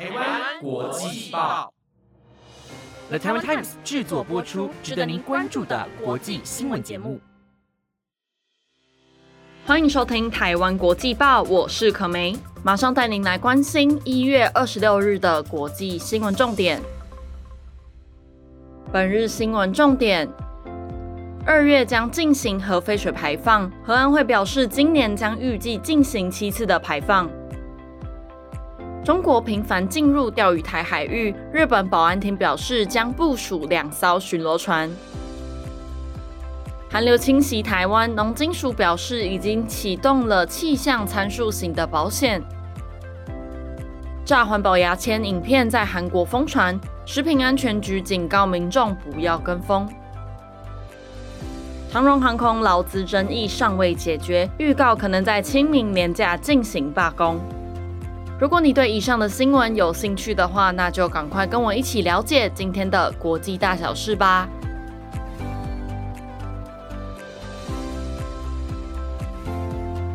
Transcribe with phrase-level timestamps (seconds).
[0.00, 1.70] 台湾国际报
[3.10, 7.20] ，The Taiwan Times 制作播出，值得您关注的国际新闻节目。
[9.66, 16.80] 欢迎收听台湾国际报，我是可梅，马上带您来关心一月二十六日的国际新闻重点。
[18.90, 20.26] 本日新闻重点：
[21.44, 27.30] 二月将进行核废水排放，核安会表示今年将预计进行七次的排放。
[29.02, 34.90] 中国频繁进入钓鱼台海域，日本保安厅表示将部署两艘巡逻船。
[36.90, 42.42] 寒流侵袭台湾，农金属表示已经启动了气象参数型的保险。
[44.22, 49.88] 炸环保牙签影片在韩国疯传，食品安全局警告民众不要跟风。
[51.90, 57.40] 长荣航空劳资争议尚未解决，预告可能在清明年假进行罢工。
[58.40, 64.48] 如果你对以上的新闻有兴趣的话，那就赶快跟我一起了解今天的国际大小事吧。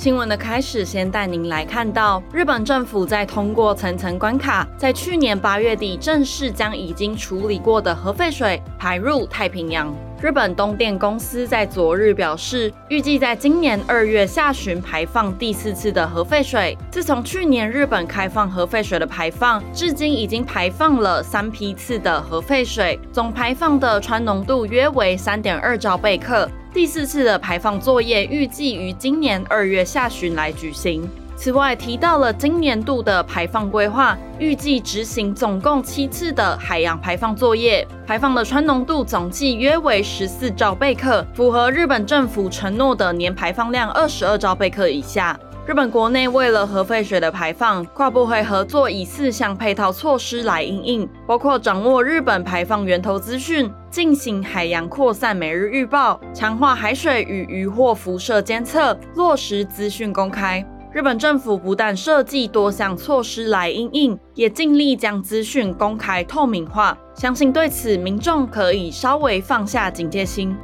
[0.00, 9.94] 新闻的开始，先带您来看到日本政府在通过层层关卡，在去年八月底正式将已经处理过的核废水排入太平洋。
[10.22, 16.78] 日本东电公司在昨日表示，预计在今年二月下旬排放第四次的核废水。
[16.90, 26.50] 自从去年日本开放核废水的排放，至今已经排放了三批次的核废水，总排放的氚浓度约为三点二兆贝克。
[26.72, 31.02] 第四次的排放作业预计于今年二月下旬来举行。
[31.34, 45.38] 此外，提到了今年度的排放规划，预计执行总共七次的海洋排放作业，排放的氚浓度总计约为十四兆贝克，符合日本政府承诺的年排放量二十二兆贝克以下。
[45.66, 60.64] 日本国内为了核废水的排放，跨部会合作以四项配套措施来应应，包括掌握日本排放源头资讯，进行海洋扩散每日预报，强化海水与渔获辐射监测，落实资讯公开。
[60.92, 66.96] 日本政府不但设计多项措施来应应，也尽力将资讯公开透明化。
[67.14, 70.56] 相信对此，民众可以稍微放下警戒心。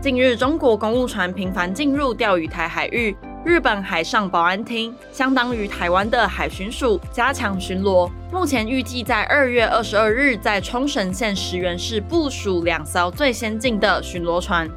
[0.00, 3.14] 近日，中国公务船频繁进入钓鱼台海域，
[3.44, 8.10] 日本海上保安厅相当于台湾的海巡署加强巡逻。
[8.32, 14.68] 目前预计在二月二十二日在冲绳县石垣市部署两艘最先进的巡逻船。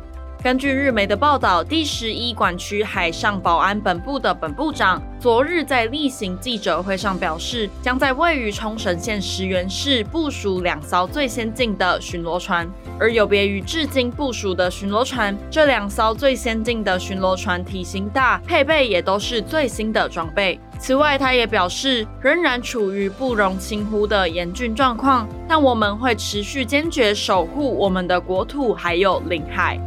[0.44, 12.68] 根据日媒的报道，第十一管区海上保安本部的本部长昨日在例行记者会上表示，将在位于冲绳县石垣市部署两艘最先进的巡逻船。
[13.00, 20.59] 而有别于至今部署的巡逻船，这两艘最先进的巡逻船体型大，配备也都是最新的装备。
[20.80, 29.80] 此外，他也表示，仍然处于不容轻忽的严峻状况，但我们会持续坚决守护我们的国土还有领海。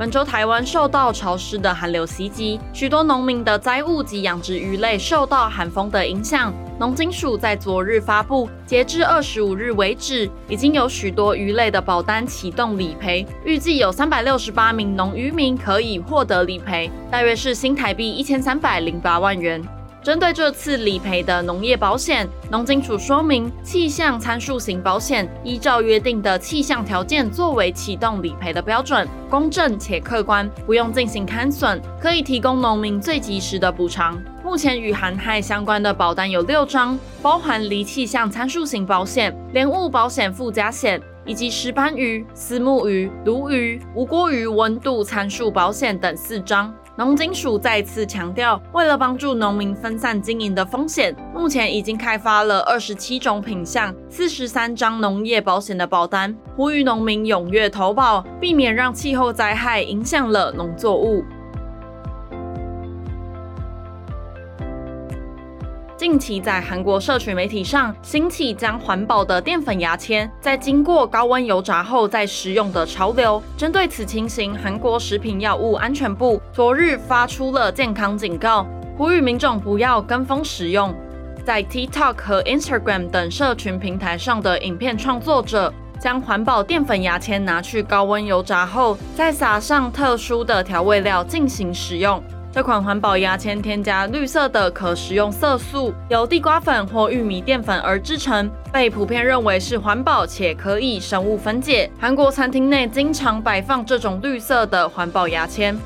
[0.00, 6.50] 本周台湾受到潮湿的寒流袭击，许多农民的灾物及养殖鱼类受到寒风的影响。
[6.78, 19.62] 农金署在昨日发布，截至二十五日为止，已经有许多鱼类的保单启动理赔，预计有三百六十八名农渔民可以获得理赔，大约是新台币一千三百零八万元。
[20.02, 34.18] 针对这次理赔的农业保险，农金署说明，气象参数型保险依照约定的气象条件作为启动理赔的标准，公正且客观，不用进行勘损，可以提供农民最及时的补偿。
[34.42, 46.74] 目前与寒害相关的保单有六张，包含离气象参数型保险、莲雾保险附加险，以及石斑鱼、丝木鱼、鲈鱼、无锅鱼温度参数保险等四张。
[46.96, 61.24] 农金属再次强调，为了帮助农民分散经营的风险，目前已经开发了二十七种品项、四十三张农业保险的保单，呼吁农民踊跃投保，避免让气候灾害影响了农作物。
[66.00, 73.42] 近期在韩国社群媒体上兴起将环保的淀粉牙签在经过高温油炸后再食用的潮流。
[73.54, 78.66] 针对此情形，韩国食品药物安全部昨日发出了健康警告，
[78.96, 80.94] 呼吁民众不要跟风食用。
[81.44, 92.22] 在 TikTok 和 Instagram 等社群平台上的影片创作者将环保淀粉牙签拿去高温油炸后，再撒上特殊的调味料进行食用。
[92.52, 101.88] 这款环保牙签添加绿色的可食用色素，由地瓜粉或玉米淀粉而制成，被普遍认为是环保且可以生物分解。
[102.00, 105.78] 韩国餐厅内经常摆放这种绿色的环保牙签。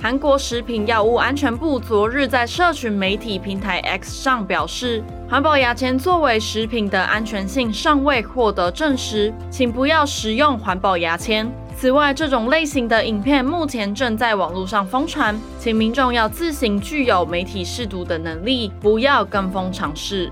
[0.00, 11.52] 韩国食品药物安全部昨日在社群媒体平台 X 上表示，环保牙签作为食品的安全性尚未获得证实，请不要食用环保牙签。
[11.82, 20.30] 此外，这种类型的影片目前正在网络上疯传，请民众要自行具有媒体试读的能力，不要跟风尝试。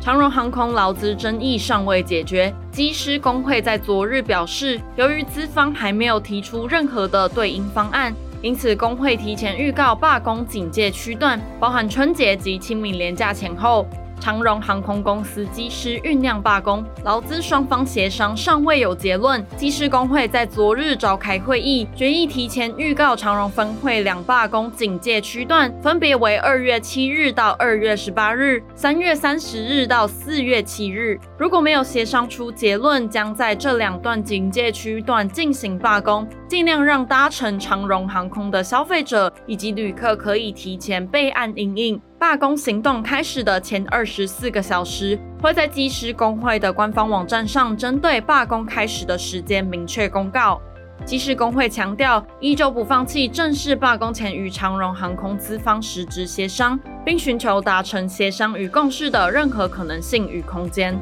[0.00, 8.10] 长荣航空劳资争议尚未解决，机师工会在昨日表示，由于资方还没有提出任何的对应方案，
[8.40, 13.86] 因此工会提前预告罢工警戒区段，包含春节及清明连假前后。
[14.20, 19.44] 长荣航空公司机师酝酿罢工，劳资双方协商尚未有结论。
[19.56, 31.18] 机师工会在昨日召开会议，决议提前预告长荣分会两罢工警戒区段，分别为二月七日到二月十八日，三月三十日到四月七日。
[31.38, 42.00] 如果没有协商出结论，将在这两段警戒区段进行罢工，尽量让搭乘长荣航空的消费者以及旅客可以提前备案应应。
[42.18, 50.60] 罢工行动开始的前二十四个小时，会在机师工会的官方网站上针对罢工开始的时间明确公告。
[51.04, 60.98] 机师工会强调，依旧不放弃正式罢工前与长荣航空资方实质协商，并寻求达成协商与共识的任何可能性与空间。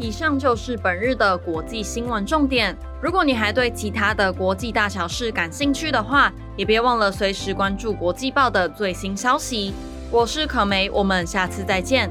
[0.00, 2.76] 以上就是本日的国际新闻重点。
[3.02, 9.74] 如果你还对其他的国际大小事感兴趣的话，也别忘了随时关注国际报的最新消息。
[10.10, 12.08] 我是可梅，我们下次再见。